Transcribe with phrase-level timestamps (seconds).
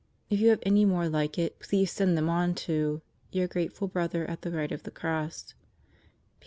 [0.31, 4.25] If you have any more like it, please send them on to Your grateful brother
[4.27, 5.53] at the right of the Cross.